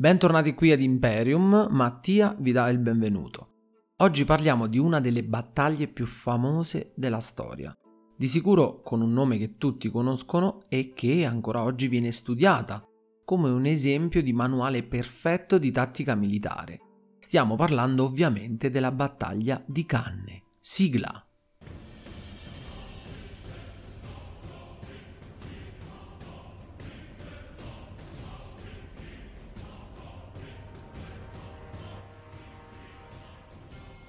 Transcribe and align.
Bentornati 0.00 0.54
qui 0.54 0.70
ad 0.70 0.80
Imperium, 0.80 1.66
Mattia 1.72 2.32
vi 2.38 2.52
dà 2.52 2.68
il 2.68 2.78
benvenuto. 2.78 3.54
Oggi 3.96 4.24
parliamo 4.24 4.68
di 4.68 4.78
una 4.78 5.00
delle 5.00 5.24
battaglie 5.24 5.88
più 5.88 6.06
famose 6.06 6.92
della 6.94 7.18
storia. 7.18 7.76
Di 8.16 8.28
sicuro 8.28 8.80
con 8.82 9.00
un 9.00 9.12
nome 9.12 9.38
che 9.38 9.56
tutti 9.56 9.90
conoscono 9.90 10.58
e 10.68 10.92
che 10.94 11.24
ancora 11.24 11.64
oggi 11.64 11.88
viene 11.88 12.12
studiata 12.12 12.80
come 13.24 13.50
un 13.50 13.66
esempio 13.66 14.22
di 14.22 14.32
manuale 14.32 14.84
perfetto 14.84 15.58
di 15.58 15.72
tattica 15.72 16.14
militare. 16.14 16.78
Stiamo 17.18 17.56
parlando 17.56 18.04
ovviamente 18.04 18.70
della 18.70 18.92
battaglia 18.92 19.60
di 19.66 19.84
Canne. 19.84 20.44
Sigla. 20.60 21.27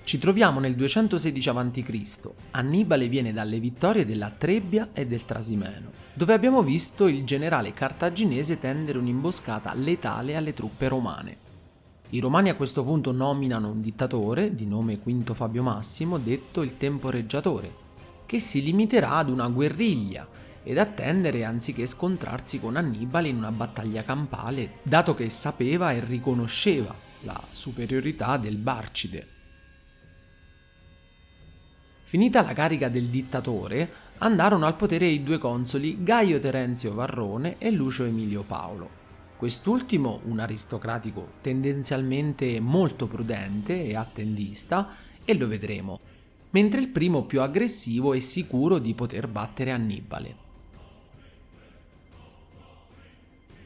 Ci 0.10 0.18
troviamo 0.18 0.60
nel 0.60 0.74
216 0.74 1.50
a.C. 1.50 2.30
Annibale 2.50 3.08
viene 3.08 3.32
dalle 3.32 3.60
vittorie 3.60 4.08
della 4.08 4.32
Trebbia 4.32 4.90
e 4.92 5.06
del 5.06 5.24
Trasimeno, 5.24 5.92
dove 6.16 6.34
abbiamo 6.34 6.64
visto 6.64 7.06
il 7.06 7.24
generale 7.26 7.76
cartaginese 7.76 8.58
tendere 8.58 8.98
un'imboscata 8.98 9.72
letale 9.76 10.36
alle 10.36 10.56
truppe 10.56 10.88
romane. 10.88 11.38
I 12.10 12.20
romani 12.22 12.50
a 12.50 12.56
questo 12.56 12.84
punto 12.84 13.12
nominano 13.12 13.70
un 13.70 13.82
dittatore, 13.82 14.56
di 14.56 14.66
nome 14.66 14.98
Quinto 14.98 15.36
Fabio 15.36 15.62
Massimo, 15.62 16.18
detto 16.18 16.64
il 16.64 16.76
temporeggiatore, 16.76 17.72
che 18.26 18.40
si 18.40 18.64
limiterà 18.64 19.18
ad 19.18 19.30
una 19.30 19.48
guerriglia 19.48 20.28
ed 20.64 20.80
attendere 20.80 21.44
anziché 21.44 21.86
scontrarsi 21.86 22.60
con 22.60 22.78
Annibale 22.78 23.28
in 23.28 23.38
una 23.38 23.52
battaglia 23.52 24.04
campale, 24.04 24.80
dato 24.82 25.14
che 25.14 25.30
sapeva 25.30 25.92
e 25.92 26.04
riconosceva 26.04 26.96
la 27.22 27.40
superiorità 27.52 28.38
del 28.38 28.58
Barcide. 28.58 29.38
Finita 32.10 32.42
la 32.42 32.54
carica 32.54 32.90
del 32.90 33.06
dittatore, 33.06 33.88
andarono 34.18 34.66
al 34.66 34.76
potere 34.76 35.06
i 35.06 35.22
due 35.22 35.38
consoli 35.38 36.02
Gaio 36.02 36.40
Terenzio 36.40 36.96
Varrone 36.96 37.60
e 37.60 37.70
Lucio 37.70 38.04
Emilio 38.04 38.42
Paolo. 38.42 38.90
Quest'ultimo 39.38 40.22
un 40.24 40.40
aristocratico 40.40 41.34
tendenzialmente 41.42 42.60
molto 42.60 43.06
prudente 43.06 43.86
e 43.86 43.96
attendista, 43.96 44.96
e 45.24 45.36
lo 45.36 45.46
vedremo, 45.46 46.00
mentre 46.50 46.82
il 46.82 46.88
primo 46.88 47.26
più 47.26 47.42
aggressivo 47.42 48.16
e 48.16 48.22
sicuro 48.22 48.80
di 48.80 48.96
poter 48.96 49.28
battere 49.28 49.70
Annibale. 49.70 50.36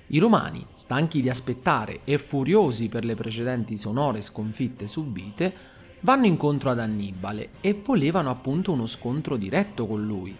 I 0.08 0.19
romani, 0.19 0.66
stanchi 0.73 1.21
di 1.21 1.30
aspettare 1.30 2.02
e 2.03 2.17
furiosi 2.17 2.89
per 2.89 3.05
le 3.05 3.16
precedenti 3.16 3.77
sonore 3.77 4.21
sconfitte 4.21 4.86
subite, 4.86 5.71
vanno 6.03 6.25
incontro 6.25 6.69
ad 6.69 6.79
Annibale 6.79 7.49
e 7.61 7.73
volevano 7.73 8.29
appunto 8.29 8.71
uno 8.71 8.87
scontro 8.87 9.37
diretto 9.37 9.87
con 9.87 10.05
lui. 10.05 10.35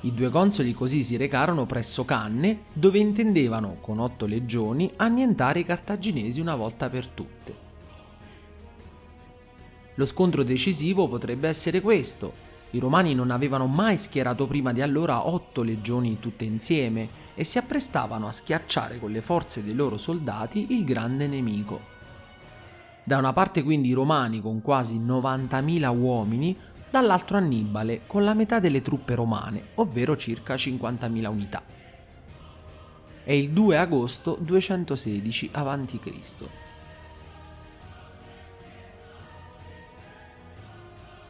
I 0.00 0.14
due 0.14 0.28
consoli 0.30 0.72
così 0.72 1.02
si 1.02 1.16
recarono 1.16 1.64
presso 1.64 2.04
Canne, 2.04 2.64
dove 2.72 2.98
intendevano, 2.98 3.78
con 3.80 3.98
otto 3.98 4.26
legioni, 4.26 4.90
annientare 4.96 5.60
i 5.60 5.64
cartaginesi 5.64 6.40
una 6.40 6.54
volta 6.54 6.90
per 6.90 7.08
tutte. 7.08 7.64
Lo 9.94 10.04
scontro 10.04 10.42
decisivo 10.42 11.08
potrebbe 11.08 11.48
essere 11.48 11.80
questo. 11.80 12.44
I 12.70 12.78
romani 12.78 13.14
non 13.14 13.30
avevano 13.30 13.66
mai 13.66 13.96
schierato 13.96 14.46
prima 14.46 14.72
di 14.72 14.82
allora 14.82 15.26
otto 15.26 15.62
legioni 15.62 16.18
tutte 16.18 16.44
insieme 16.44 17.24
e 17.34 17.44
si 17.44 17.58
apprestavano 17.58 18.26
a 18.26 18.32
schiacciare 18.32 18.98
con 18.98 19.12
le 19.12 19.22
forze 19.22 19.64
dei 19.64 19.74
loro 19.74 19.96
soldati 19.98 20.74
il 20.74 20.84
grande 20.84 21.26
nemico. 21.26 21.95
Da 23.08 23.18
una 23.18 23.32
parte 23.32 23.62
quindi 23.62 23.90
i 23.90 23.92
romani 23.92 24.40
con 24.40 24.60
quasi 24.60 24.98
90.000 24.98 25.96
uomini, 25.96 26.58
dall'altro 26.90 27.36
Annibale 27.36 28.00
con 28.04 28.24
la 28.24 28.34
metà 28.34 28.58
delle 28.58 28.82
truppe 28.82 29.14
romane, 29.14 29.68
ovvero 29.74 30.16
circa 30.16 30.56
50.000 30.56 31.26
unità. 31.26 31.62
È 33.22 33.30
il 33.30 33.50
2 33.50 33.78
agosto 33.78 34.36
216 34.40 35.50
a.C. 35.52 36.48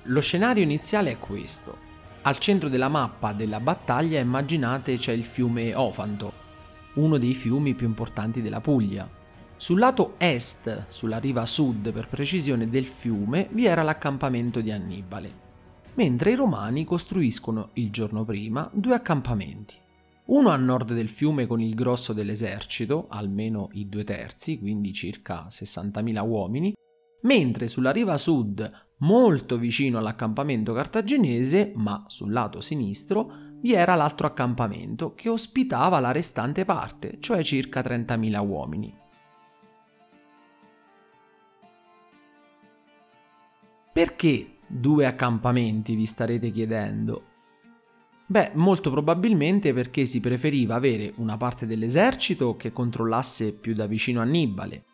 Lo 0.04 0.20
scenario 0.22 0.62
iniziale 0.62 1.10
è 1.10 1.18
questo. 1.18 1.76
Al 2.22 2.38
centro 2.38 2.70
della 2.70 2.88
mappa 2.88 3.34
della 3.34 3.60
battaglia 3.60 4.18
immaginate 4.18 4.96
c'è 4.96 5.12
il 5.12 5.24
fiume 5.24 5.74
Ofanto, 5.74 6.32
uno 6.94 7.18
dei 7.18 7.34
fiumi 7.34 7.74
più 7.74 7.86
importanti 7.86 8.40
della 8.40 8.62
Puglia, 8.62 9.15
sul 9.58 9.78
lato 9.78 10.14
est, 10.18 10.84
sulla 10.88 11.18
riva 11.18 11.46
sud 11.46 11.90
per 11.90 12.08
precisione 12.08 12.68
del 12.68 12.84
fiume, 12.84 13.48
vi 13.52 13.64
era 13.64 13.82
l'accampamento 13.82 14.60
di 14.60 14.70
Annibale, 14.70 15.32
mentre 15.94 16.32
i 16.32 16.34
romani 16.34 16.84
costruiscono 16.84 17.70
il 17.74 17.90
giorno 17.90 18.24
prima 18.24 18.68
due 18.72 18.94
accampamenti. 18.94 19.74
Uno 20.26 20.50
a 20.50 20.56
nord 20.56 20.92
del 20.92 21.08
fiume 21.08 21.46
con 21.46 21.60
il 21.60 21.74
grosso 21.74 22.12
dell'esercito, 22.12 23.06
almeno 23.08 23.70
i 23.72 23.88
due 23.88 24.04
terzi, 24.04 24.58
quindi 24.58 24.92
circa 24.92 25.46
60.000 25.48 26.26
uomini, 26.26 26.74
mentre 27.22 27.68
sulla 27.68 27.92
riva 27.92 28.18
sud, 28.18 28.70
molto 28.98 29.56
vicino 29.56 29.98
all'accampamento 29.98 30.74
cartaginese, 30.74 31.72
ma 31.76 32.04
sul 32.08 32.32
lato 32.32 32.60
sinistro, 32.60 33.32
vi 33.60 33.72
era 33.72 33.94
l'altro 33.94 34.26
accampamento 34.26 35.14
che 35.14 35.30
ospitava 35.30 35.98
la 35.98 36.12
restante 36.12 36.64
parte, 36.64 37.16
cioè 37.20 37.42
circa 37.42 37.80
30.000 37.80 38.46
uomini. 38.46 39.04
Perché 43.96 44.58
due 44.66 45.06
accampamenti, 45.06 45.94
vi 45.94 46.04
starete 46.04 46.50
chiedendo? 46.50 47.22
Beh, 48.26 48.50
molto 48.52 48.90
probabilmente 48.90 49.72
perché 49.72 50.04
si 50.04 50.20
preferiva 50.20 50.74
avere 50.74 51.14
una 51.16 51.38
parte 51.38 51.64
dell'esercito 51.64 52.58
che 52.58 52.72
controllasse 52.72 53.54
più 53.54 53.72
da 53.72 53.86
vicino 53.86 54.20
Annibale 54.20 54.84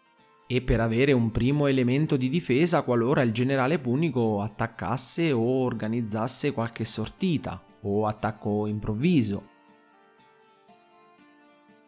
e 0.47 0.63
per 0.63 0.79
avere 0.79 1.11
un 1.11 1.33
primo 1.33 1.67
elemento 1.67 2.17
di 2.17 2.29
difesa 2.29 2.83
qualora 2.83 3.23
il 3.23 3.33
generale 3.33 3.81
punico 3.81 4.41
attaccasse 4.41 5.33
o 5.33 5.43
organizzasse 5.65 6.53
qualche 6.53 6.85
sortita 6.85 7.61
o 7.81 8.07
attacco 8.07 8.69
improvviso. 8.69 9.52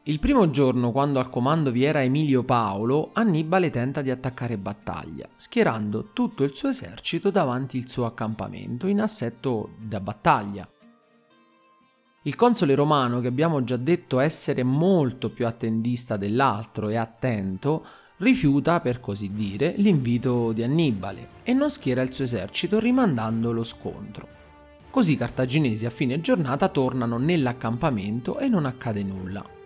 Il 0.07 0.19
primo 0.19 0.51
giorno, 0.51 0.93
quando 0.93 1.19
al 1.19 1.31
comando 1.31 1.71
vi 1.71 1.83
era 1.83 2.03
Emilio 2.03 2.43
Paolo, 2.43 3.09
Annibale 3.15 3.71
tenta 3.71 4.03
di 4.03 4.11
attaccare 4.11 4.59
battaglia, 4.59 5.27
schierando 5.35 6.11
tutto 6.13 6.45
il 6.45 6.55
suo 6.55 6.69
esercito 6.69 7.31
davanti 7.31 7.79
il 7.79 7.89
suo 7.89 8.05
accampamento 8.05 8.87
in 8.87 9.01
assetto 9.01 9.71
da 9.79 10.01
battaglia. 10.01 10.69
Il 12.25 12.37
console 12.37 12.75
romano, 12.75 13.21
che 13.21 13.29
abbiamo 13.29 13.65
già 13.65 13.79
detto 13.79 14.19
essere 14.19 14.63
molto 14.63 15.31
più 15.31 15.47
attendista 15.47 16.19
dell'altro 16.19 16.91
e 16.91 16.97
attento, 16.97 17.83
rifiuta, 18.19 18.81
per 18.81 19.01
così 19.01 19.33
dire, 19.33 19.73
l'invito 19.79 20.53
di 20.53 20.63
Annibale 20.63 21.29
e 21.45 21.55
non 21.55 21.71
schiera 21.71 22.03
il 22.03 22.13
suo 22.13 22.25
esercito 22.25 22.79
rimandando 22.79 23.53
lo 23.53 23.65
scontro. 23.65 24.29
Così 24.91 25.13
i 25.13 25.17
cartaginesi 25.17 25.87
a 25.87 25.91
fine 25.91 26.21
giornata 26.21 26.69
tornano 26.69 27.17
nell'accampamento 27.17 28.39
e 28.39 28.49
non 28.49 28.67
accade 28.67 29.03
nulla. 29.03 29.63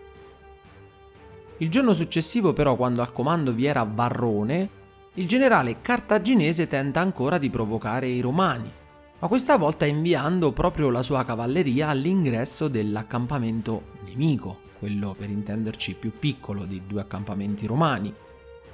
Il 1.61 1.69
giorno 1.69 1.93
successivo 1.93 2.53
però, 2.53 2.77
quando 2.77 3.01
al 3.01 3.11
comando 3.11 3.51
vi 3.51 3.65
era 3.65 3.83
Varrone, 3.83 4.69
il 5.15 5.27
generale 5.27 5.81
cartaginese 5.81 6.67
tenta 6.67 7.01
ancora 7.01 7.37
di 7.37 7.49
provocare 7.49 8.07
i 8.07 8.21
romani, 8.21 8.71
ma 9.19 9.27
questa 9.27 9.57
volta 9.57 9.85
inviando 9.85 10.53
proprio 10.53 10.89
la 10.89 11.03
sua 11.03 11.25
cavalleria 11.25 11.89
all'ingresso 11.89 12.69
dell'accampamento 12.69 13.83
nemico, 14.05 14.59
quello 14.79 15.13
per 15.17 15.29
intenderci 15.29 15.95
più 15.95 16.13
piccolo 16.17 16.63
dei 16.63 16.83
due 16.87 17.01
accampamenti 17.01 17.65
romani, 17.65 18.13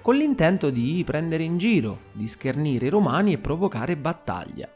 con 0.03 0.15
l'intento 0.15 0.69
di 0.69 1.01
prendere 1.03 1.41
in 1.41 1.57
giro, 1.57 2.01
di 2.11 2.27
schernire 2.27 2.85
i 2.85 2.89
romani 2.89 3.33
e 3.33 3.39
provocare 3.39 3.97
battaglia. 3.97 4.74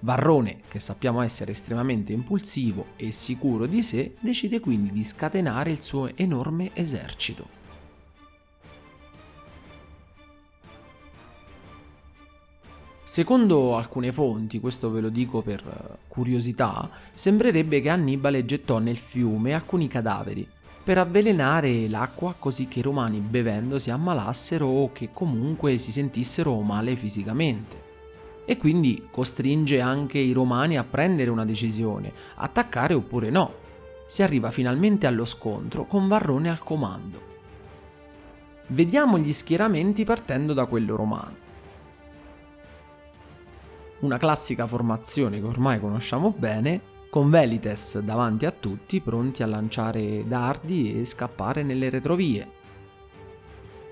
Varrone, 0.00 0.60
che 0.68 0.78
sappiamo 0.78 1.22
essere 1.22 1.52
estremamente 1.52 2.12
impulsivo 2.12 2.86
e 2.96 3.10
sicuro 3.10 3.66
di 3.66 3.82
sé, 3.82 4.14
decide 4.20 4.60
quindi 4.60 4.92
di 4.92 5.02
scatenare 5.02 5.70
il 5.70 5.82
suo 5.82 6.16
enorme 6.16 6.70
esercito. 6.74 7.56
Secondo 13.02 13.74
alcune 13.76 14.12
fonti, 14.12 14.60
questo 14.60 14.90
ve 14.90 15.00
lo 15.00 15.08
dico 15.08 15.40
per 15.40 15.98
curiosità, 16.06 16.88
sembrerebbe 17.14 17.80
che 17.80 17.88
Annibale 17.88 18.44
gettò 18.44 18.78
nel 18.78 18.98
fiume 18.98 19.54
alcuni 19.54 19.88
cadaveri 19.88 20.46
per 20.84 20.98
avvelenare 20.98 21.88
l'acqua 21.88 22.34
così 22.38 22.68
che 22.68 22.78
i 22.78 22.82
romani 22.82 23.18
bevendo 23.18 23.78
si 23.78 23.90
ammalassero 23.90 24.66
o 24.66 24.92
che 24.92 25.08
comunque 25.12 25.78
si 25.78 25.90
sentissero 25.90 26.60
male 26.60 26.96
fisicamente 26.96 27.87
e 28.50 28.56
quindi 28.56 29.08
costringe 29.10 29.78
anche 29.78 30.16
i 30.16 30.32
romani 30.32 30.78
a 30.78 30.82
prendere 30.82 31.28
una 31.28 31.44
decisione, 31.44 32.10
attaccare 32.36 32.94
oppure 32.94 33.28
no. 33.28 33.52
Si 34.06 34.22
arriva 34.22 34.50
finalmente 34.50 35.06
allo 35.06 35.26
scontro 35.26 35.84
con 35.84 36.08
Varrone 36.08 36.48
al 36.48 36.64
comando. 36.64 37.20
Vediamo 38.68 39.18
gli 39.18 39.34
schieramenti 39.34 40.02
partendo 40.04 40.54
da 40.54 40.64
quello 40.64 40.96
romano. 40.96 41.36
Una 43.98 44.16
classica 44.16 44.66
formazione 44.66 45.40
che 45.40 45.46
ormai 45.46 45.78
conosciamo 45.78 46.34
bene, 46.34 46.80
con 47.10 47.28
Velites 47.28 47.98
davanti 47.98 48.46
a 48.46 48.50
tutti 48.50 49.02
pronti 49.02 49.42
a 49.42 49.46
lanciare 49.46 50.26
dardi 50.26 50.98
e 50.98 51.04
scappare 51.04 51.62
nelle 51.62 51.90
retrovie. 51.90 52.56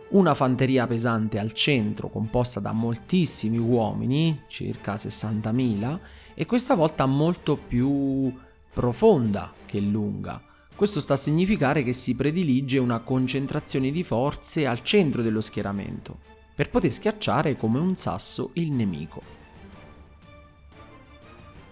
Una 0.09 0.35
fanteria 0.35 0.87
pesante 0.87 1.39
al 1.41 1.53
centro 1.53 2.09
composta 2.09 2.61
da 2.61 2.71
moltissimi 2.71 3.59
uomini, 3.59 4.43
circa 4.47 4.95
60.000, 4.95 5.99
e 6.35 6.47
questa 6.47 6.77
volta 6.77 7.07
molto 7.07 7.57
più 7.57 8.33
profonda 8.73 9.53
che 9.67 9.81
lunga. 9.81 10.41
Questo 10.77 11.01
sta 11.01 11.15
a 11.15 11.17
significare 11.17 11.83
che 11.83 11.93
si 11.93 12.15
predilige 12.15 12.79
una 12.79 13.01
concentrazione 13.01 13.91
di 13.91 14.05
forze 14.05 14.65
al 14.67 14.83
centro 14.83 15.23
dello 15.23 15.41
schieramento, 15.41 16.19
per 16.55 16.71
poter 16.71 16.93
schiacciare 16.93 17.57
come 17.57 17.81
un 17.81 17.97
sasso 17.97 18.51
il 18.55 18.71
nemico. 18.71 19.23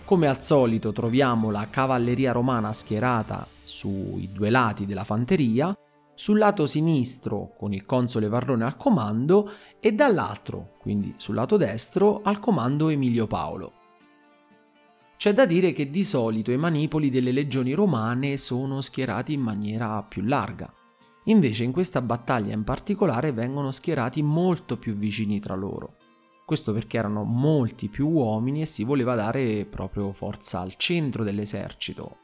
Come 0.04 0.26
al 0.26 0.42
solito 0.42 0.92
troviamo 0.92 1.50
la 1.50 1.70
cavalleria 1.70 2.32
romana 2.32 2.72
schierata 2.72 3.46
sui 3.62 4.28
due 4.32 4.50
lati 4.50 4.86
della 4.86 5.04
fanteria, 5.04 5.72
sul 6.14 6.38
lato 6.38 6.66
sinistro 6.66 7.54
con 7.56 7.72
il 7.72 7.84
console 7.84 8.28
Varrone 8.28 8.64
al 8.64 8.76
comando 8.76 9.50
e 9.80 9.92
dall'altro, 9.92 10.76
quindi 10.80 11.14
sul 11.16 11.34
lato 11.34 11.56
destro, 11.56 12.20
al 12.22 12.40
comando 12.40 12.88
Emilio 12.88 13.26
Paolo. 13.26 13.72
C'è 15.16 15.32
da 15.32 15.46
dire 15.46 15.72
che 15.72 15.90
di 15.90 16.04
solito 16.04 16.50
i 16.50 16.56
manipoli 16.56 17.08
delle 17.08 17.32
legioni 17.32 17.72
romane 17.72 18.36
sono 18.36 18.80
schierati 18.80 19.32
in 19.32 19.40
maniera 19.40 20.02
più 20.02 20.22
larga. 20.22 20.72
Invece 21.24 21.64
in 21.64 21.72
questa 21.72 22.02
battaglia 22.02 22.52
in 22.52 22.64
particolare 22.64 23.32
vengono 23.32 23.72
schierati 23.72 24.22
molto 24.22 24.76
più 24.76 24.94
vicini 24.94 25.40
tra 25.40 25.54
loro. 25.54 25.96
Questo 26.44 26.74
perché 26.74 26.98
erano 26.98 27.24
molti 27.24 27.88
più 27.88 28.06
uomini 28.08 28.60
e 28.60 28.66
si 28.66 28.84
voleva 28.84 29.14
dare 29.14 29.64
proprio 29.64 30.12
forza 30.12 30.60
al 30.60 30.74
centro 30.76 31.24
dell'esercito. 31.24 32.18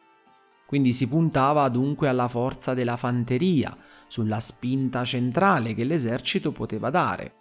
Quindi 0.70 0.92
si 0.92 1.08
puntava 1.08 1.68
dunque 1.68 2.06
alla 2.06 2.28
forza 2.28 2.74
della 2.74 2.96
fanteria, 2.96 3.76
sulla 4.06 4.38
spinta 4.38 5.04
centrale 5.04 5.74
che 5.74 5.82
l'esercito 5.82 6.52
poteva 6.52 6.90
dare, 6.90 7.32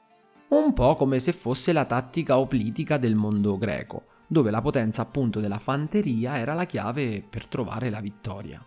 un 0.47 0.73
po' 0.73 0.95
come 0.95 1.19
se 1.19 1.31
fosse 1.31 1.71
la 1.71 1.85
tattica 1.85 2.39
oplitica 2.39 2.97
del 2.97 3.13
mondo 3.13 3.59
greco 3.59 4.05
dove 4.25 4.49
la 4.49 4.61
potenza 4.61 5.03
appunto 5.03 5.39
della 5.39 5.59
fanteria 5.59 6.39
era 6.39 6.55
la 6.55 6.65
chiave 6.65 7.23
per 7.27 7.45
trovare 7.47 7.91
la 7.91 7.99
vittoria. 7.99 8.63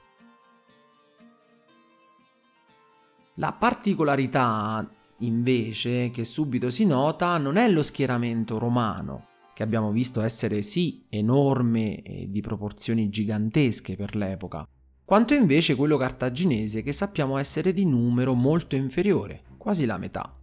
La 3.34 3.52
particolarità 3.52 4.88
invece 5.18 6.10
che 6.10 6.24
subito 6.24 6.70
si 6.70 6.84
nota 6.84 7.36
non 7.38 7.56
è 7.56 7.68
lo 7.68 7.82
schieramento 7.82 8.58
romano, 8.58 9.26
che 9.54 9.62
abbiamo 9.62 9.90
visto 9.90 10.20
essere 10.20 10.62
sì 10.62 11.04
enorme 11.08 12.02
e 12.02 12.28
di 12.30 12.40
proporzioni 12.40 13.08
gigantesche 13.10 13.96
per 13.96 14.16
l'epoca, 14.16 14.66
quanto 15.04 15.34
invece 15.34 15.74
quello 15.74 15.96
cartaginese 15.96 16.82
che 16.82 16.92
sappiamo 16.92 17.36
essere 17.36 17.72
di 17.72 17.84
numero 17.84 18.34
molto 18.34 18.76
inferiore, 18.76 19.42
quasi 19.58 19.84
la 19.84 19.98
metà. 19.98 20.34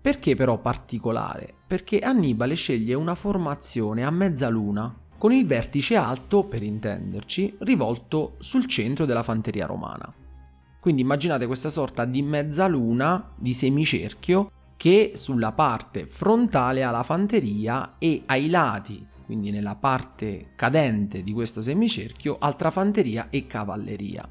Perché 0.00 0.34
però 0.34 0.58
particolare? 0.58 1.52
Perché 1.66 1.98
Annibale 1.98 2.54
sceglie 2.54 2.94
una 2.94 3.14
formazione 3.14 4.04
a 4.04 4.10
mezzaluna, 4.10 4.98
con 5.18 5.32
il 5.32 5.44
vertice 5.46 5.96
alto, 5.96 6.44
per 6.44 6.62
intenderci, 6.62 7.58
rivolto 7.58 8.36
sul 8.38 8.64
centro 8.64 9.04
della 9.04 9.22
fanteria 9.22 9.66
romana. 9.66 10.10
Quindi 10.80 11.02
immaginate 11.02 11.44
questa 11.44 11.68
sorta 11.68 12.06
di 12.06 12.22
mezzaluna, 12.22 13.34
di 13.36 13.52
semicerchio, 13.52 14.50
che 14.80 15.12
sulla 15.16 15.52
parte 15.52 16.06
frontale 16.06 16.82
ha 16.82 16.90
la 16.90 17.02
fanteria 17.02 17.96
e 17.98 18.22
ai 18.24 18.48
lati, 18.48 19.06
quindi 19.26 19.50
nella 19.50 19.74
parte 19.74 20.52
cadente 20.56 21.22
di 21.22 21.34
questo 21.34 21.60
semicerchio, 21.60 22.38
altra 22.40 22.70
fanteria 22.70 23.28
e 23.28 23.46
cavalleria. 23.46 24.26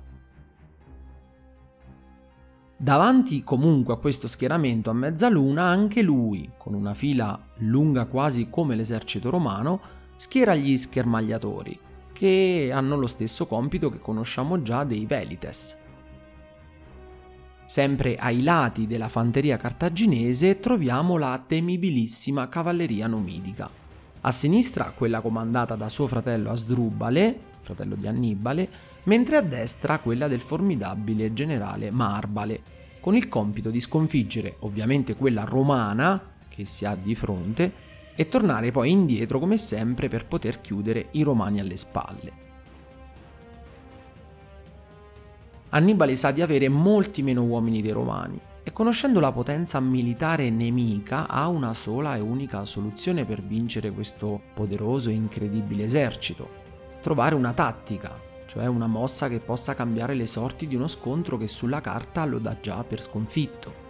Davanti 2.76 3.44
comunque 3.44 3.94
a 3.94 3.98
questo 3.98 4.28
schieramento 4.28 4.90
a 4.90 4.94
mezzaluna 4.94 5.66
anche 5.66 6.02
lui, 6.02 6.50
con 6.58 6.74
una 6.74 6.96
fila 6.96 7.40
lunga 7.58 8.08
quasi 8.08 8.50
come 8.50 8.76
l'esercito 8.76 9.30
romano, 9.30 9.80
schiera 10.16 10.56
gli 10.56 10.76
schermagliatori, 10.78 11.80
che 12.12 12.72
hanno 12.74 12.96
lo 12.96 13.06
stesso 13.06 13.46
compito 13.46 13.92
che 13.92 14.00
conosciamo 14.00 14.64
già 14.64 14.84
dei 14.84 15.06
Velites. 15.06 15.78
Sempre 17.70 18.16
ai 18.16 18.42
lati 18.42 18.88
della 18.88 19.10
fanteria 19.10 19.58
cartaginese 19.58 20.60
troviamo 20.60 21.18
la 21.18 21.40
temibilissima 21.46 22.50
cavalleria 22.50 23.06
numidica. 23.06 23.70
A 24.22 24.32
sinistra 24.32 24.86
quella 24.86 25.22
comandata 25.22 25.76
da 25.76 25.88
suo 25.88 26.08
fratello 26.08 26.50
Asdrubale, 26.50 27.40
fratello 27.62 27.94
di 27.94 28.08
Annibale, 28.08 28.68
mentre 29.04 29.38
a 29.38 29.42
destra 29.42 30.00
quella 30.00 30.28
del 30.28 30.40
formidabile 30.40 31.32
generale 31.32 31.92
Marbale, 31.92 32.60
con 33.00 33.16
il 33.16 33.30
compito 33.30 33.70
di 33.70 33.80
sconfiggere 33.80 34.56
ovviamente 34.62 35.16
quella 35.16 35.44
romana 35.44 36.20
che 36.50 36.66
si 36.66 36.86
ha 36.86 36.96
di 36.96 37.14
fronte 37.14 37.72
e 38.16 38.28
tornare 38.28 38.72
poi 38.72 38.90
indietro 38.90 39.38
come 39.38 39.58
sempre 39.58 40.08
per 40.08 40.26
poter 40.26 40.60
chiudere 40.60 41.10
i 41.12 41.22
romani 41.22 41.60
alle 41.60 41.78
spalle. 41.78 42.49
Annibale 45.72 46.16
sa 46.16 46.32
di 46.32 46.42
avere 46.42 46.68
molti 46.68 47.22
meno 47.22 47.44
uomini 47.44 47.84
dei 47.84 47.92
romani 47.92 48.40
e 48.64 48.74
conoscendo 48.74 49.20
la 49.20 49.32
potenza 49.32 49.80
militare 49.80 50.50
nemica 50.50 51.28
ha 51.28 51.48
una 51.48 51.76
sola 51.76 52.16
e 52.16 52.20
unica 52.20 52.66
soluzione 52.66 53.24
per 53.24 53.44
vincere 53.44 53.92
questo 53.92 54.42
poderoso 54.56 55.12
e 55.12 55.14
incredibile 55.14 55.84
esercito, 55.84 56.50
trovare 57.02 57.36
una 57.36 57.54
tattica, 57.54 58.20
cioè 58.48 58.66
una 58.66 58.88
mossa 58.88 59.30
che 59.30 59.40
possa 59.40 59.76
cambiare 59.76 60.16
le 60.16 60.26
sorti 60.26 60.66
di 60.66 60.76
uno 60.76 60.88
scontro 60.88 61.38
che 61.38 61.48
sulla 61.48 61.82
carta 61.82 62.26
lo 62.26 62.40
dà 62.40 62.58
già 62.60 62.84
per 62.84 63.04
sconfitto. 63.04 63.88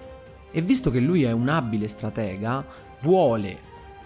E 0.52 0.62
visto 0.62 0.92
che 0.92 1.00
lui 1.00 1.24
è 1.24 1.32
un 1.32 1.48
abile 1.48 1.88
stratega, 1.88 2.66
vuole, 3.04 3.58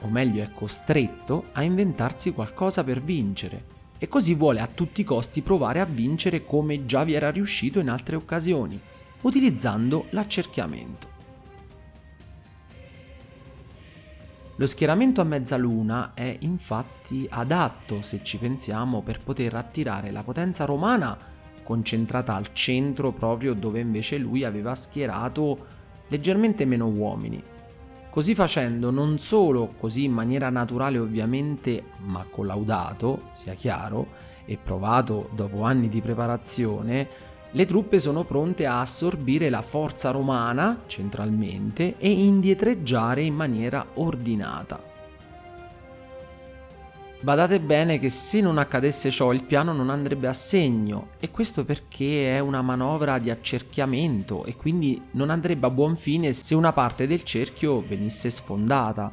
o 0.02 0.08
meglio 0.10 0.44
è 0.44 0.52
costretto, 0.54 1.46
a 1.54 1.64
inventarsi 1.64 2.34
qualcosa 2.34 2.84
per 2.84 3.02
vincere, 3.02 3.64
e 4.04 4.10
così 4.10 4.34
vuole 4.36 4.60
a 4.60 4.68
tutti 4.68 5.00
i 5.00 5.06
costi 5.06 5.42
provare 5.42 5.80
a 5.80 5.86
vincere 5.86 6.44
come 6.44 6.86
già 6.86 7.06
vi 7.06 7.14
era 7.14 7.32
riuscito 7.32 7.80
in 7.80 7.88
altre 7.88 8.18
occasioni, 8.18 8.78
utilizzando 9.22 10.08
l'accerchiamento. 10.10 11.08
Lo 14.58 14.68
schieramento 14.68 15.22
a 15.22 15.24
mezzaluna 15.24 16.12
è 16.16 16.36
infatti 16.42 17.26
adatto, 17.30 18.02
se 18.02 18.22
ci 18.24 18.38
pensiamo, 18.38 19.02
per 19.02 19.22
poter 19.22 19.56
attirare 19.56 20.12
la 20.12 20.22
potenza 20.24 20.66
romana 20.66 21.18
concentrata 21.64 22.36
al 22.36 22.52
centro 22.52 23.14
proprio 23.14 23.54
dove 23.54 23.80
invece 23.80 24.18
lui 24.18 24.44
aveva 24.44 24.76
schierato 24.76 25.66
leggermente 26.10 26.66
meno 26.66 26.88
uomini. 26.88 27.42
Così 28.14 28.36
facendo, 28.36 28.92
non 28.92 29.18
solo 29.18 29.74
così 29.76 30.04
in 30.04 30.12
maniera 30.12 30.52
naturale 30.52 31.00
ovviamente, 31.00 31.84
ma 32.02 32.24
collaudato, 32.30 33.30
sia 33.32 33.56
chiaro, 33.56 34.06
e 34.46 34.56
provato 34.64 35.32
dopo 35.34 35.64
anni 35.64 35.90
di 35.90 36.00
preparazione, 36.00 37.08
le 37.50 37.66
truppe 37.66 38.00
sono 38.00 38.24
pronte 38.24 38.68
a 38.68 38.82
assorbire 38.82 39.50
la 39.50 39.64
forza 39.64 40.12
romana 40.12 40.84
centralmente 40.86 41.96
e 41.98 42.12
indietreggiare 42.12 43.24
in 43.24 43.34
maniera 43.34 43.84
ordinata. 43.96 44.93
Badate 47.24 47.62
bene 47.62 48.00
che 48.00 48.10
se 48.10 48.42
non 48.42 48.58
accadesse 48.58 49.10
ciò 49.10 49.32
il 49.32 49.46
piano 49.46 49.72
non 49.72 49.90
andrebbe 49.90 50.28
a 50.28 50.34
segno 50.34 51.12
e 51.22 51.32
questo 51.32 51.64
perché 51.64 52.36
è 52.36 52.40
una 52.40 52.62
manovra 52.62 53.18
di 53.18 53.30
accerchiamento 53.30 54.44
e 54.44 54.58
quindi 54.58 55.02
non 55.12 55.30
andrebbe 55.30 55.68
a 55.68 55.70
buon 55.70 55.96
fine 55.96 56.34
se 56.34 56.54
una 56.54 56.74
parte 56.74 57.08
del 57.08 57.24
cerchio 57.24 57.82
venisse 57.82 58.30
sfondata. 58.30 59.10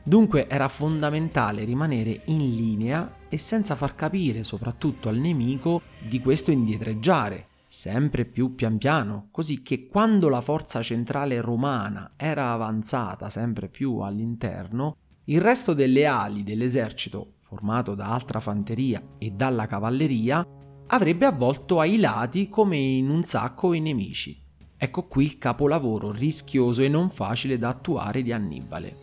Dunque 0.00 0.46
era 0.46 0.68
fondamentale 0.68 1.64
rimanere 1.64 2.20
in 2.26 2.54
linea 2.54 3.16
e 3.28 3.36
senza 3.36 3.74
far 3.74 3.96
capire 3.96 4.44
soprattutto 4.44 5.08
al 5.08 5.16
nemico 5.16 5.82
di 6.06 6.20
questo 6.20 6.52
indietreggiare 6.52 7.48
sempre 7.66 8.24
più 8.24 8.54
pian 8.54 8.78
piano, 8.78 9.26
così 9.32 9.60
che 9.60 9.88
quando 9.88 10.28
la 10.28 10.40
forza 10.40 10.80
centrale 10.80 11.40
romana 11.40 12.12
era 12.14 12.52
avanzata 12.52 13.28
sempre 13.28 13.66
più 13.66 13.98
all'interno, 13.98 14.98
il 15.26 15.40
resto 15.40 15.72
delle 15.72 16.04
ali 16.04 16.42
dell'esercito, 16.42 17.34
formato 17.40 17.94
da 17.94 18.08
altra 18.08 18.40
fanteria 18.40 19.02
e 19.18 19.30
dalla 19.30 19.66
cavalleria, 19.66 20.46
avrebbe 20.88 21.24
avvolto 21.24 21.80
ai 21.80 21.98
lati 21.98 22.48
come 22.48 22.76
in 22.76 23.08
un 23.08 23.22
sacco 23.22 23.72
i 23.72 23.80
nemici. 23.80 24.38
Ecco 24.76 25.06
qui 25.06 25.24
il 25.24 25.38
capolavoro 25.38 26.10
rischioso 26.10 26.82
e 26.82 26.88
non 26.88 27.08
facile 27.08 27.56
da 27.56 27.70
attuare 27.70 28.22
di 28.22 28.32
Annibale. 28.32 28.96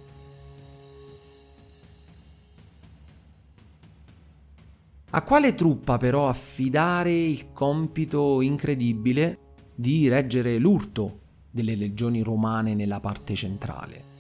A 5.13 5.23
quale 5.23 5.55
truppa 5.55 5.97
però 5.97 6.29
affidare 6.29 7.11
il 7.11 7.51
compito 7.51 8.41
incredibile 8.41 9.39
di 9.75 10.07
reggere 10.07 10.57
l'urto 10.57 11.19
delle 11.49 11.75
legioni 11.75 12.21
romane 12.21 12.75
nella 12.75 12.99
parte 12.99 13.33
centrale? 13.33 14.10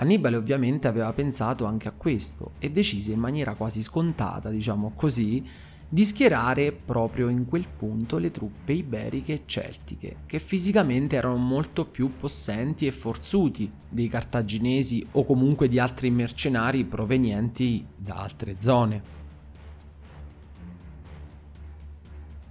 Annibale 0.00 0.36
ovviamente 0.36 0.86
aveva 0.86 1.12
pensato 1.12 1.64
anche 1.64 1.88
a 1.88 1.92
questo 1.92 2.52
e 2.60 2.70
decise 2.70 3.10
in 3.10 3.18
maniera 3.18 3.54
quasi 3.54 3.82
scontata, 3.82 4.48
diciamo 4.48 4.92
così, 4.94 5.44
di 5.88 6.04
schierare 6.04 6.70
proprio 6.70 7.28
in 7.28 7.46
quel 7.46 7.66
punto 7.66 8.18
le 8.18 8.30
truppe 8.30 8.74
iberiche 8.74 9.32
e 9.32 9.42
celtiche, 9.46 10.18
che 10.26 10.38
fisicamente 10.38 11.16
erano 11.16 11.36
molto 11.36 11.84
più 11.84 12.14
possenti 12.14 12.86
e 12.86 12.92
forzuti 12.92 13.68
dei 13.88 14.06
cartaginesi 14.06 15.04
o 15.12 15.24
comunque 15.24 15.66
di 15.66 15.80
altri 15.80 16.10
mercenari 16.10 16.84
provenienti 16.84 17.84
da 17.96 18.16
altre 18.16 18.54
zone. 18.58 19.16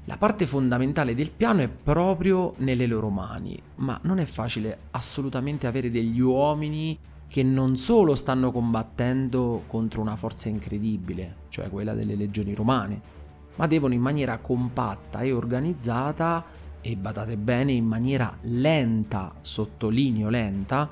La 0.03 0.17
parte 0.17 0.45
fondamentale 0.45 1.15
del 1.15 1.31
piano 1.31 1.61
è 1.61 1.69
proprio 1.69 2.55
nelle 2.57 2.87
loro 2.87 3.09
mani, 3.09 3.57
ma 3.75 3.97
non 4.03 4.19
è 4.19 4.25
facile 4.25 4.79
assolutamente 4.91 5.65
avere 5.65 5.89
degli 5.89 6.19
uomini 6.19 6.97
che 7.27 7.43
non 7.43 7.75
solo 7.75 8.15
stanno 8.15 8.51
combattendo 8.51 9.63
contro 9.67 10.01
una 10.01 10.15
forza 10.15 10.49
incredibile, 10.49 11.35
cioè 11.49 11.69
quella 11.69 11.93
delle 11.93 12.15
legioni 12.15 12.53
romane, 12.53 13.01
ma 13.55 13.67
devono 13.67 13.93
in 13.93 14.01
maniera 14.01 14.37
compatta 14.37 15.21
e 15.21 15.31
organizzata 15.31 16.45
e 16.81 16.95
badate 16.95 17.37
bene 17.37 17.73
in 17.73 17.85
maniera 17.85 18.33
lenta, 18.41 19.33
sottolineo 19.41 20.29
lenta, 20.29 20.89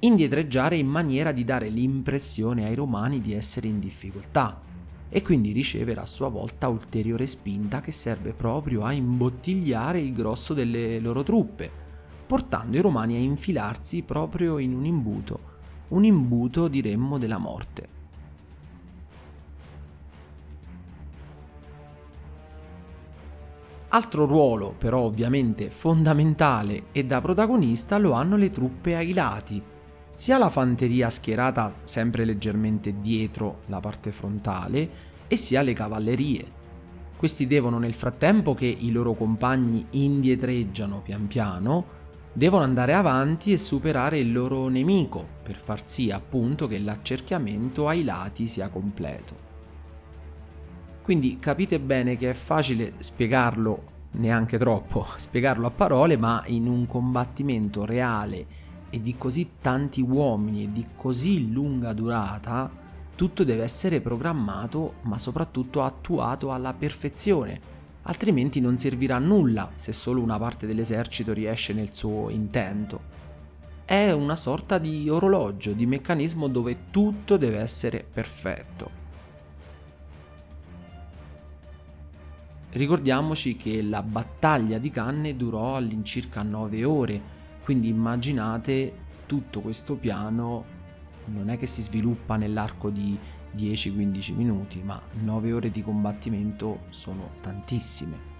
indietreggiare 0.00 0.76
in 0.76 0.88
maniera 0.88 1.32
di 1.32 1.44
dare 1.44 1.68
l'impressione 1.68 2.64
ai 2.64 2.74
romani 2.74 3.20
di 3.20 3.32
essere 3.32 3.68
in 3.68 3.78
difficoltà 3.78 4.60
e 5.08 5.22
quindi 5.22 5.52
ricevere 5.52 6.00
a 6.00 6.06
sua 6.06 6.28
volta 6.28 6.68
ulteriore 6.68 7.26
spinta 7.26 7.80
che 7.80 7.92
serve 7.92 8.32
proprio 8.32 8.82
a 8.82 8.92
imbottigliare 8.92 10.00
il 10.00 10.12
grosso 10.12 10.52
delle 10.52 10.98
loro 10.98 11.22
truppe, 11.22 11.70
portando 12.26 12.76
i 12.76 12.80
romani 12.80 13.14
a 13.14 13.20
infilarsi 13.20 14.02
proprio 14.02 14.58
in 14.58 14.74
un 14.74 14.84
imbuto, 14.84 15.54
un 15.88 16.04
imbuto 16.04 16.68
diremmo 16.68 17.18
della 17.18 17.38
morte. 17.38 17.94
Altro 23.88 24.26
ruolo, 24.26 24.74
però 24.76 25.00
ovviamente 25.00 25.70
fondamentale 25.70 26.86
e 26.92 27.04
da 27.04 27.20
protagonista, 27.20 27.98
lo 27.98 28.12
hanno 28.12 28.36
le 28.36 28.50
truppe 28.50 28.96
ai 28.96 29.12
lati, 29.12 29.62
sia 30.12 30.38
la 30.38 30.48
fanteria 30.48 31.08
schierata 31.08 31.74
sempre 31.84 32.24
leggermente 32.24 33.00
dietro 33.00 33.60
la 33.66 33.80
parte 33.80 34.12
frontale 34.12 34.90
e 35.28 35.36
sia 35.36 35.62
le 35.62 35.72
cavallerie. 35.72 36.52
Questi 37.16 37.46
devono 37.46 37.78
nel 37.78 37.94
frattempo 37.94 38.54
che 38.54 38.66
i 38.66 38.90
loro 38.90 39.14
compagni 39.14 39.86
indietreggiano 39.90 41.00
pian 41.00 41.26
piano, 41.26 41.84
devono 42.36 42.64
andare 42.64 42.92
avanti 42.92 43.54
e 43.54 43.56
superare 43.56 44.18
il 44.18 44.30
loro 44.30 44.68
nemico 44.68 45.26
per 45.42 45.58
far 45.58 45.88
sì 45.88 46.10
appunto 46.10 46.66
che 46.66 46.78
l'accerchiamento 46.78 47.88
ai 47.88 48.04
lati 48.04 48.46
sia 48.46 48.68
completo. 48.68 49.44
Quindi 51.00 51.38
capite 51.38 51.80
bene 51.80 52.18
che 52.18 52.28
è 52.28 52.34
facile 52.34 52.92
spiegarlo, 52.98 53.84
neanche 54.16 54.58
troppo, 54.58 55.06
spiegarlo 55.16 55.66
a 55.66 55.70
parole, 55.70 56.18
ma 56.18 56.42
in 56.48 56.66
un 56.68 56.86
combattimento 56.86 57.86
reale 57.86 58.64
e 58.90 59.00
di 59.00 59.16
così 59.16 59.52
tanti 59.62 60.02
uomini 60.02 60.64
e 60.64 60.66
di 60.66 60.88
così 60.94 61.50
lunga 61.50 61.94
durata, 61.94 62.70
tutto 63.14 63.44
deve 63.44 63.62
essere 63.62 64.02
programmato, 64.02 64.96
ma 65.04 65.16
soprattutto 65.16 65.82
attuato 65.82 66.52
alla 66.52 66.74
perfezione. 66.74 67.75
Altrimenti 68.08 68.60
non 68.60 68.78
servirà 68.78 69.16
a 69.16 69.20
nulla 69.20 69.72
se 69.74 69.92
solo 69.92 70.22
una 70.22 70.38
parte 70.38 70.66
dell'esercito 70.66 71.32
riesce 71.32 71.72
nel 71.72 71.92
suo 71.92 72.30
intento. 72.30 73.14
È 73.84 74.12
una 74.12 74.36
sorta 74.36 74.78
di 74.78 75.08
orologio, 75.08 75.72
di 75.72 75.86
meccanismo 75.86 76.46
dove 76.46 76.90
tutto 76.90 77.36
deve 77.36 77.58
essere 77.58 78.06
perfetto. 78.10 79.04
Ricordiamoci 82.70 83.56
che 83.56 83.82
la 83.82 84.02
battaglia 84.02 84.78
di 84.78 84.90
Canne 84.90 85.34
durò 85.34 85.76
all'incirca 85.76 86.42
9 86.42 86.84
ore, 86.84 87.20
quindi 87.64 87.88
immaginate 87.88 89.04
tutto 89.26 89.60
questo 89.60 89.94
piano 89.94 90.74
non 91.26 91.48
è 91.48 91.58
che 91.58 91.66
si 91.66 91.82
sviluppa 91.82 92.36
nell'arco 92.36 92.90
di 92.90 93.18
10-15 93.56 94.34
minuti, 94.34 94.82
ma 94.82 95.00
9 95.22 95.52
ore 95.52 95.70
di 95.70 95.82
combattimento 95.82 96.80
sono 96.90 97.30
tantissime. 97.40 98.34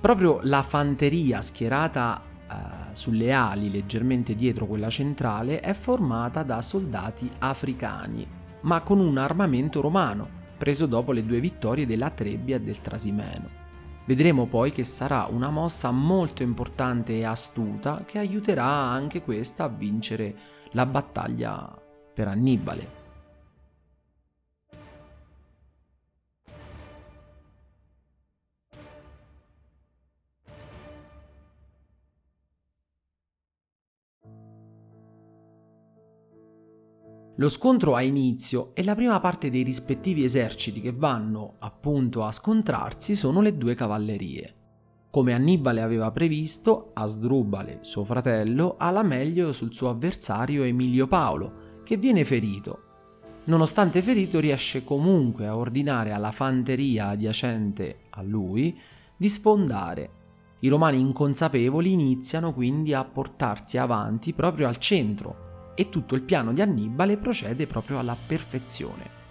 Proprio 0.00 0.40
la 0.42 0.62
fanteria 0.62 1.42
schierata 1.42 2.22
eh, 2.48 2.54
sulle 2.92 3.32
ali 3.32 3.70
leggermente 3.70 4.34
dietro 4.34 4.66
quella 4.66 4.90
centrale 4.90 5.60
è 5.60 5.72
formata 5.72 6.42
da 6.42 6.62
soldati 6.62 7.28
africani, 7.38 8.26
ma 8.62 8.82
con 8.82 9.00
un 9.00 9.18
armamento 9.18 9.80
romano 9.80 10.44
preso 10.56 10.86
dopo 10.86 11.12
le 11.12 11.24
due 11.24 11.40
vittorie 11.40 11.86
della 11.86 12.10
Trebbia 12.10 12.56
e 12.56 12.60
del 12.60 12.80
Trasimeno. 12.80 13.64
Vedremo 14.06 14.46
poi 14.46 14.70
che 14.70 14.84
sarà 14.84 15.26
una 15.28 15.50
mossa 15.50 15.90
molto 15.90 16.42
importante 16.44 17.14
e 17.14 17.24
astuta 17.24 18.04
che 18.06 18.18
aiuterà 18.18 18.64
anche 18.64 19.22
questa 19.22 19.64
a 19.64 19.68
vincere 19.68 20.36
la 20.70 20.86
battaglia 20.86 21.76
per 22.14 22.28
Annibale. 22.28 23.05
Lo 37.38 37.50
scontro 37.50 37.94
ha 37.94 38.00
inizio 38.00 38.70
e 38.72 38.82
la 38.82 38.94
prima 38.94 39.20
parte 39.20 39.50
dei 39.50 39.62
rispettivi 39.62 40.24
eserciti 40.24 40.80
che 40.80 40.92
vanno 40.92 41.56
appunto 41.58 42.24
a 42.24 42.32
scontrarsi 42.32 43.14
sono 43.14 43.42
le 43.42 43.58
due 43.58 43.74
cavallerie. 43.74 44.54
Come 45.10 45.34
Annibale 45.34 45.82
aveva 45.82 46.10
previsto, 46.10 46.92
Asdrubale, 46.94 47.80
suo 47.82 48.04
fratello, 48.04 48.76
ha 48.78 48.90
la 48.90 49.02
meglio 49.02 49.52
sul 49.52 49.74
suo 49.74 49.90
avversario 49.90 50.62
Emilio 50.62 51.06
Paolo, 51.06 51.80
che 51.84 51.98
viene 51.98 52.24
ferito. 52.24 52.80
Nonostante 53.44 54.00
ferito 54.00 54.40
riesce 54.40 54.82
comunque 54.82 55.46
a 55.46 55.58
ordinare 55.58 56.12
alla 56.12 56.32
fanteria 56.32 57.08
adiacente 57.08 58.04
a 58.10 58.22
lui 58.22 58.78
di 59.14 59.28
sfondare. 59.28 60.10
I 60.60 60.68
romani 60.68 61.00
inconsapevoli 61.00 61.92
iniziano 61.92 62.54
quindi 62.54 62.94
a 62.94 63.04
portarsi 63.04 63.76
avanti 63.76 64.32
proprio 64.32 64.68
al 64.68 64.78
centro, 64.78 65.45
e 65.76 65.88
tutto 65.90 66.16
il 66.16 66.22
piano 66.22 66.52
di 66.52 66.62
Annibale 66.62 67.18
procede 67.18 67.66
proprio 67.66 68.00
alla 68.00 68.16
perfezione. 68.16 69.24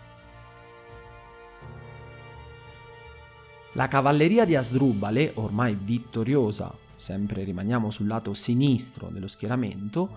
La 3.74 3.90
cavalleria 3.90 4.46
di 4.46 4.56
Asdrubale, 4.56 5.32
ormai 5.36 5.78
vittoriosa, 5.78 6.74
sempre 6.94 7.44
rimaniamo 7.44 7.92
sul 7.92 8.08
lato 8.08 8.34
sinistro 8.34 9.10
dello 9.10 9.28
schieramento, 9.28 10.10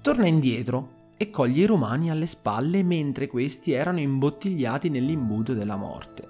torna 0.00 0.26
indietro 0.26 1.02
e 1.18 1.28
coglie 1.28 1.64
i 1.64 1.66
romani 1.66 2.10
alle 2.10 2.26
spalle 2.26 2.82
mentre 2.82 3.26
questi 3.26 3.72
erano 3.72 4.00
imbottigliati 4.00 4.88
nell'imbuto 4.88 5.52
della 5.52 5.76
morte. 5.76 6.28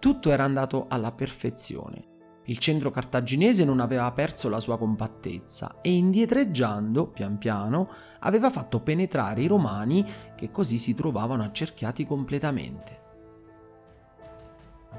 Tutto 0.00 0.30
era 0.32 0.42
andato 0.42 0.86
alla 0.88 1.12
perfezione 1.12 2.10
il 2.52 2.58
centro 2.58 2.90
cartaginese 2.90 3.64
non 3.64 3.80
aveva 3.80 4.10
perso 4.12 4.50
la 4.50 4.60
sua 4.60 4.76
compattezza 4.76 5.76
e 5.80 5.94
indietreggiando, 5.94 7.06
pian 7.06 7.38
piano, 7.38 7.88
aveva 8.20 8.50
fatto 8.50 8.80
penetrare 8.80 9.40
i 9.40 9.46
romani 9.46 10.06
che 10.36 10.50
così 10.50 10.76
si 10.76 10.94
trovavano 10.94 11.44
accerchiati 11.44 12.04
completamente. 12.04 13.00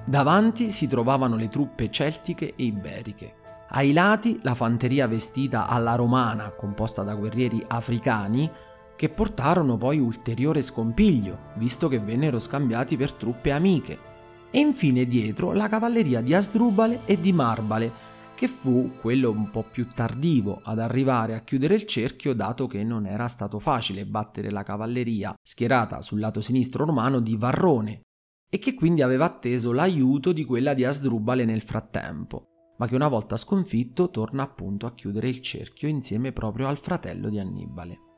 Davanti 0.04 0.72
si 0.72 0.88
trovavano 0.88 1.36
le 1.36 1.48
truppe 1.48 1.92
celtiche 1.92 2.56
e 2.56 2.64
iberiche. 2.64 3.36
Ai 3.70 3.94
lati 3.94 4.40
la 4.42 4.56
fanteria 4.56 5.08
vestita 5.08 5.68
alla 5.68 5.94
romana, 5.94 6.50
composta 6.50 7.04
da 7.04 7.14
guerrieri 7.14 7.64
africani, 7.68 8.50
che 8.96 9.10
portarono 9.10 9.78
poi 9.78 10.00
ulteriore 10.00 10.64
scompiglio, 10.64 11.52
visto 11.58 11.88
che 11.88 12.00
vennero 12.00 12.40
scambiati 12.40 12.98
per 12.98 13.14
truppe 13.14 13.52
amiche 13.52 14.13
e 14.56 14.60
infine 14.60 15.08
dietro 15.08 15.52
la 15.52 15.68
cavalleria 15.68 16.22
di 16.22 16.36
Asdrubale 16.36 17.00
e 17.06 17.20
di 17.20 17.34
Marbale, 17.34 17.92
che 18.36 18.48
fu 18.48 18.92
quello 19.02 19.32
un 19.32 19.50
po' 19.50 19.64
più 19.64 19.88
tardivo 19.88 20.62
ad 20.64 20.78
arrivare 20.78 21.34
a 21.34 21.40
chiudere 21.40 21.74
il 21.74 21.86
cerchio 21.86 22.36
dato 22.36 22.68
che 22.68 22.84
non 22.84 23.08
era 23.08 23.28
stato 23.28 23.58
facile 23.58 24.06
battere 24.06 24.52
la 24.52 24.62
cavalleria 24.62 25.34
schierata 25.42 26.04
sul 26.04 26.20
lato 26.20 26.40
sinistro 26.40 26.86
romano 26.86 27.20
di 27.20 27.36
Varrone 27.36 28.02
e 28.48 28.60
che 28.60 28.76
quindi 28.76 29.02
aveva 29.02 29.26
atteso 29.26 29.72
l'aiuto 29.72 30.32
di 30.32 30.46
quella 30.46 30.76
di 30.76 30.86
Asdrubale 30.86 31.46
nel 31.46 31.64
frattempo, 31.64 32.76
ma 32.78 32.88
che 32.88 32.94
una 32.94 33.08
volta 33.08 33.38
sconfitto 33.38 34.12
torna 34.12 34.44
appunto 34.44 34.86
a 34.86 34.94
chiudere 34.94 35.30
il 35.30 35.42
cerchio 35.42 35.88
insieme 35.88 36.32
proprio 36.32 36.68
al 36.68 36.78
fratello 36.78 37.30
di 37.30 37.40
Annibale. 37.40 38.13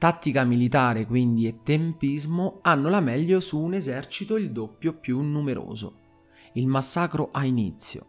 Tattica 0.00 0.44
militare 0.44 1.04
quindi 1.04 1.46
e 1.46 1.60
tempismo 1.62 2.60
hanno 2.62 2.88
la 2.88 3.00
meglio 3.00 3.38
su 3.38 3.58
un 3.58 3.74
esercito 3.74 4.38
il 4.38 4.50
doppio 4.50 4.94
più 4.94 5.20
numeroso. 5.20 5.98
Il 6.54 6.68
massacro 6.68 7.28
ha 7.30 7.44
inizio. 7.44 8.06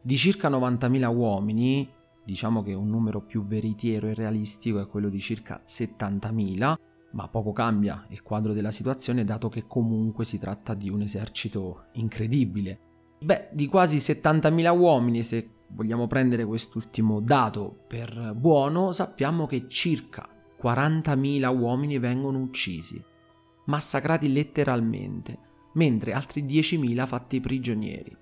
Di 0.00 0.16
circa 0.16 0.48
90.000 0.48 1.12
uomini, 1.12 1.90
diciamo 2.24 2.62
che 2.62 2.72
un 2.72 2.88
numero 2.88 3.20
più 3.20 3.44
veritiero 3.44 4.06
e 4.06 4.14
realistico 4.14 4.80
è 4.80 4.86
quello 4.86 5.08
di 5.08 5.18
circa 5.18 5.60
70.000, 5.66 6.74
ma 7.10 7.28
poco 7.28 7.50
cambia 7.50 8.06
il 8.10 8.22
quadro 8.22 8.52
della 8.52 8.70
situazione 8.70 9.24
dato 9.24 9.48
che 9.48 9.66
comunque 9.66 10.24
si 10.24 10.38
tratta 10.38 10.74
di 10.74 10.88
un 10.88 11.00
esercito 11.00 11.86
incredibile. 11.94 12.78
Beh, 13.18 13.48
di 13.50 13.66
quasi 13.66 13.96
70.000 13.96 14.78
uomini, 14.78 15.24
se 15.24 15.50
vogliamo 15.70 16.06
prendere 16.06 16.44
quest'ultimo 16.44 17.18
dato 17.18 17.76
per 17.88 18.34
buono, 18.36 18.92
sappiamo 18.92 19.46
che 19.46 19.66
circa 19.66 20.28
40.000 20.64 21.54
uomini 21.54 21.98
vengono 21.98 22.38
uccisi, 22.38 23.02
massacrati 23.66 24.32
letteralmente, 24.32 25.38
mentre 25.74 26.14
altri 26.14 26.42
10.000 26.42 27.06
fatti 27.06 27.38
prigionieri. 27.38 28.16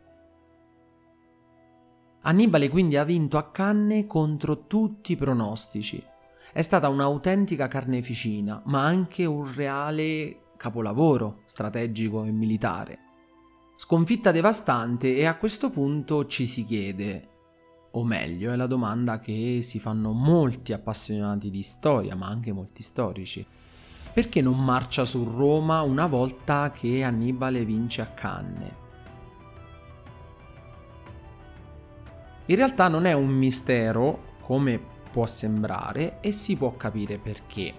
Annibale 2.22 2.68
quindi 2.68 2.96
ha 2.96 3.04
vinto 3.04 3.38
a 3.38 3.50
canne 3.50 4.08
contro 4.08 4.66
tutti 4.66 5.12
i 5.12 5.16
pronostici. 5.16 6.04
È 6.52 6.62
stata 6.62 6.88
un'autentica 6.88 7.68
carneficina, 7.68 8.60
ma 8.66 8.84
anche 8.84 9.24
un 9.24 9.52
reale 9.54 10.50
capolavoro 10.56 11.42
strategico 11.46 12.24
e 12.24 12.32
militare. 12.32 12.98
Sconfitta 13.76 14.32
devastante 14.32 15.14
e 15.14 15.26
a 15.26 15.36
questo 15.36 15.70
punto 15.70 16.26
ci 16.26 16.46
si 16.46 16.64
chiede, 16.64 17.28
o 17.92 18.04
meglio 18.04 18.52
è 18.52 18.56
la 18.56 18.66
domanda 18.66 19.18
che 19.18 19.60
si 19.62 19.78
fanno 19.78 20.12
molti 20.12 20.72
appassionati 20.72 21.50
di 21.50 21.62
storia, 21.62 22.14
ma 22.14 22.26
anche 22.26 22.52
molti 22.52 22.82
storici. 22.82 23.44
Perché 24.12 24.40
non 24.40 24.62
marcia 24.62 25.04
su 25.04 25.24
Roma 25.24 25.80
una 25.82 26.06
volta 26.06 26.70
che 26.70 27.02
Annibale 27.02 27.64
vince 27.64 28.02
a 28.02 28.06
Canne? 28.06 28.80
In 32.46 32.56
realtà 32.56 32.88
non 32.88 33.06
è 33.06 33.12
un 33.12 33.28
mistero, 33.28 34.36
come 34.40 34.80
può 35.10 35.26
sembrare, 35.26 36.20
e 36.20 36.32
si 36.32 36.56
può 36.56 36.76
capire 36.76 37.18
perché. 37.18 37.72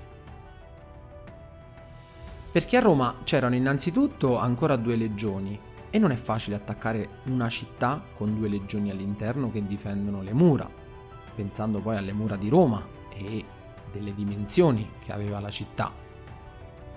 Perché 2.51 2.77
a 2.77 2.81
Roma 2.81 3.17
c'erano 3.23 3.55
innanzitutto 3.55 4.37
ancora 4.37 4.75
due 4.75 4.95
legioni, 4.95 5.59
e 5.95 5.99
non 5.99 6.09
è 6.09 6.15
facile 6.15 6.55
attaccare 6.55 7.19
una 7.25 7.49
città 7.49 8.03
con 8.15 8.35
due 8.35 8.49
legioni 8.49 8.89
all'interno 8.89 9.51
che 9.51 9.63
difendono 9.63 10.23
le 10.23 10.33
mura, 10.33 10.67
pensando 11.35 11.81
poi 11.81 11.97
alle 11.97 12.13
mura 12.13 12.35
di 12.35 12.49
Roma 12.49 12.83
e 13.15 13.45
delle 13.91 14.15
dimensioni 14.15 14.89
che 15.05 15.11
aveva 15.11 15.39
la 15.39 15.51
città. 15.51 15.93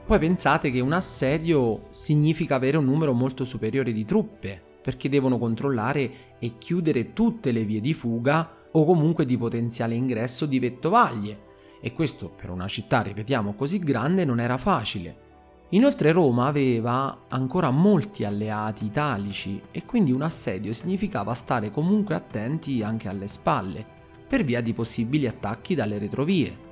Poi 0.06 0.18
pensate 0.18 0.70
che 0.70 0.80
un 0.80 0.94
assedio 0.94 1.88
significa 1.90 2.54
avere 2.54 2.78
un 2.78 2.86
numero 2.86 3.12
molto 3.12 3.44
superiore 3.44 3.92
di 3.92 4.06
truppe, 4.06 4.62
perché 4.80 5.10
devono 5.10 5.36
controllare 5.36 6.38
e 6.38 6.56
chiudere 6.56 7.12
tutte 7.12 7.52
le 7.52 7.64
vie 7.64 7.82
di 7.82 7.92
fuga 7.92 8.68
o 8.72 8.84
comunque 8.86 9.26
di 9.26 9.36
potenziale 9.36 9.94
ingresso 9.94 10.46
di 10.46 10.58
vettovaglie. 10.58 11.44
E 11.82 11.92
questo 11.92 12.30
per 12.30 12.48
una 12.48 12.66
città, 12.66 13.02
ripetiamo, 13.02 13.52
così 13.52 13.78
grande 13.78 14.24
non 14.24 14.40
era 14.40 14.56
facile. 14.56 15.25
Inoltre 15.70 16.12
Roma 16.12 16.46
aveva 16.46 17.24
ancora 17.28 17.70
molti 17.70 18.24
alleati 18.24 18.84
italici 18.84 19.60
e 19.72 19.84
quindi 19.84 20.12
un 20.12 20.22
assedio 20.22 20.72
significava 20.72 21.34
stare 21.34 21.72
comunque 21.72 22.14
attenti 22.14 22.82
anche 22.84 23.08
alle 23.08 23.26
spalle, 23.26 23.84
per 24.28 24.44
via 24.44 24.60
di 24.60 24.72
possibili 24.72 25.26
attacchi 25.26 25.74
dalle 25.74 25.98
retrovie. 25.98 26.64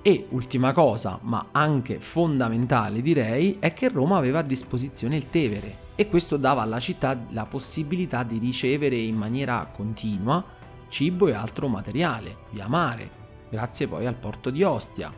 E 0.00 0.26
ultima 0.30 0.72
cosa, 0.72 1.18
ma 1.22 1.48
anche 1.50 1.98
fondamentale 1.98 3.02
direi, 3.02 3.56
è 3.58 3.74
che 3.74 3.88
Roma 3.88 4.16
aveva 4.16 4.38
a 4.38 4.42
disposizione 4.42 5.16
il 5.16 5.28
Tevere 5.28 5.86
e 5.96 6.08
questo 6.08 6.36
dava 6.36 6.62
alla 6.62 6.78
città 6.78 7.20
la 7.30 7.46
possibilità 7.46 8.22
di 8.22 8.38
ricevere 8.38 8.94
in 8.94 9.16
maniera 9.16 9.68
continua 9.74 10.56
cibo 10.88 11.26
e 11.26 11.32
altro 11.32 11.66
materiale 11.66 12.36
via 12.50 12.68
mare, 12.68 13.10
grazie 13.50 13.88
poi 13.88 14.06
al 14.06 14.14
porto 14.14 14.50
di 14.50 14.62
Ostia. 14.62 15.12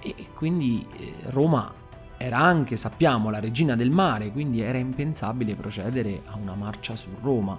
E 0.00 0.14
quindi 0.34 0.86
eh, 0.98 1.14
Roma 1.30 1.72
era 2.18 2.38
anche, 2.38 2.76
sappiamo, 2.76 3.30
la 3.30 3.38
regina 3.38 3.76
del 3.76 3.90
mare, 3.90 4.32
quindi 4.32 4.60
era 4.60 4.76
impensabile 4.76 5.54
procedere 5.54 6.22
a 6.26 6.36
una 6.36 6.56
marcia 6.56 6.96
su 6.96 7.08
Roma. 7.22 7.58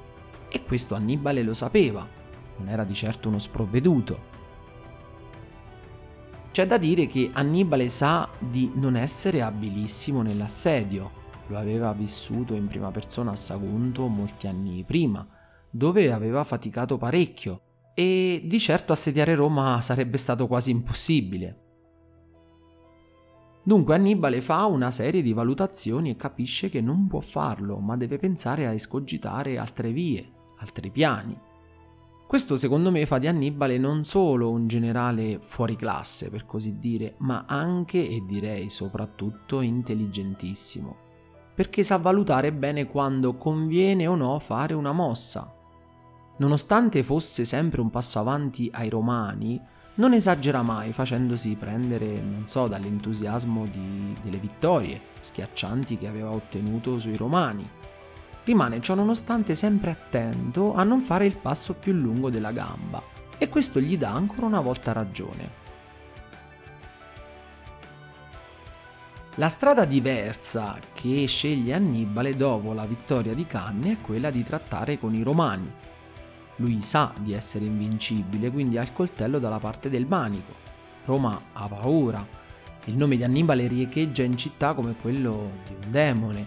E 0.50 0.64
questo 0.64 0.96
Annibale 0.96 1.44
lo 1.44 1.54
sapeva, 1.54 2.06
non 2.58 2.68
era 2.68 2.84
di 2.84 2.94
certo 2.94 3.30
uno 3.30 3.40
sprovveduto. 3.40 4.28
C'è 6.52 6.68
da 6.68 6.78
dire 6.78 7.08
che 7.08 7.30
Annibale 7.32 7.88
sa 7.88 8.28
di 8.38 8.72
non 8.76 8.98
essere 8.98 9.42
abilissimo 9.42 10.22
nell'assedio, 10.22 11.12
lo 11.48 11.58
aveva 11.58 11.94
vissuto 11.94 12.54
in 12.54 12.68
prima 12.68 12.92
persona 12.92 13.32
a 13.32 13.36
Sagunto 13.38 14.08
molti 14.08 14.48
anni 14.48 14.84
prima, 14.84 15.26
dove 15.70 16.12
aveva 16.12 16.44
faticato 16.44 16.98
parecchio 16.98 17.62
e 17.94 18.42
di 18.44 18.60
certo 18.60 18.92
assediare 18.92 19.36
Roma 19.36 19.80
sarebbe 19.82 20.18
stato 20.18 20.48
quasi 20.48 20.72
impossibile. 20.72 21.69
Dunque 23.62 23.96
Annibale 23.96 24.42
fa 24.42 24.66
una 24.66 24.92
serie 24.92 25.22
di 25.22 25.34
valutazioni 25.34 26.10
e 26.10 26.16
capisce 26.16 26.70
che 26.70 26.82
non 26.82 27.08
può 27.08 27.20
farlo, 27.20 27.78
ma 27.78 27.98
deve 27.98 28.18
pensare 28.18 28.66
a 28.66 28.74
escogitare 28.74 29.58
altre 29.58 29.92
vie, 29.92 30.28
altri 30.58 30.90
piani. 30.90 31.38
Questo 32.28 32.58
secondo 32.58 32.92
me 32.92 33.06
fa 33.06 33.18
di 33.18 33.28
Annibale 33.28 33.78
non 33.78 34.04
solo 34.04 34.50
un 34.50 34.68
generale 34.68 35.40
fuori 35.42 35.76
classe, 35.76 36.30
per 36.30 36.46
così 36.46 36.80
dire, 36.80 37.16
ma 37.20 37.46
anche 37.48 38.08
e 38.08 38.24
direi 38.26 38.70
soprattutto 38.70 39.62
intelligentissimo 39.62 41.08
perché 41.60 41.84
sa 41.84 41.98
valutare 41.98 42.54
bene 42.54 42.88
quando 42.88 43.36
conviene 43.36 44.08
o 44.08 44.16
no 44.16 44.40
fare 44.40 44.74
una 44.74 44.94
mossa. 44.94 45.54
Nonostante 46.38 47.04
fosse 47.04 47.44
sempre 47.44 47.82
un 47.82 47.90
passo 47.90 48.18
avanti 48.18 48.70
ai 48.74 48.88
romani, 48.88 49.62
non 50.00 50.14
esagera 50.14 50.62
mai 50.62 50.94
facendosi 50.94 51.56
prendere, 51.56 52.06
non 52.22 52.48
so, 52.48 52.68
dall'entusiasmo 52.68 53.66
di, 53.66 54.16
delle 54.22 54.38
vittorie 54.38 55.00
schiaccianti 55.20 55.98
che 55.98 56.08
aveva 56.08 56.32
ottenuto 56.32 56.98
sui 57.00 57.18
romani. 57.18 57.70
Rimane 58.46 58.80
ciò 58.80 58.96
nonostante 58.96 59.56
sempre 59.56 59.92
attento 59.92 60.74
a 60.74 60.84
non 60.84 61.02
fare 61.02 61.26
il 61.26 61.38
passo 61.38 61.74
più 61.74 61.92
lungo 61.94 62.30
della 62.30 62.54
gamba 62.54 63.04
e 63.38 63.50
questo 63.50 63.82
gli 63.82 63.98
dà 63.98 64.12
ancora 64.12 64.46
una 64.46 64.62
volta 64.62 64.94
ragione. 64.94 65.68
La 69.36 69.50
strada 69.50 69.84
diversa 69.84 70.80
che 70.94 71.26
sceglie 71.28 71.74
Annibale 71.74 72.38
dopo 72.38 72.72
la 72.72 72.86
vittoria 72.86 73.34
di 73.34 73.46
Canne 73.46 73.92
è 73.92 74.02
quella 74.02 74.32
di 74.32 74.44
trattare 74.44 74.98
con 74.98 75.14
i 75.14 75.24
romani. 75.24 75.72
Lui 76.60 76.80
sa 76.82 77.14
di 77.20 77.34
essere 77.34 77.66
invincibile, 77.66 78.50
quindi 78.50 78.78
ha 78.78 78.82
il 78.82 78.94
coltello 78.94 79.40
dalla 79.40 79.60
parte 79.60 79.90
del 79.90 80.06
manico. 80.06 80.54
Roma 81.04 81.42
ha 81.52 81.68
paura. 81.68 82.26
Il 82.86 82.96
nome 82.96 83.18
di 83.18 83.24
Annibale 83.24 83.68
riecheggia 83.68 84.24
in 84.24 84.38
città 84.38 84.74
come 84.74 84.96
quello 84.96 85.52
di 85.68 85.74
un 85.74 85.92
demone. 85.92 86.46